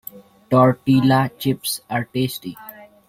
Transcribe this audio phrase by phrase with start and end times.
[0.49, 2.57] Tortilla chips are tasty.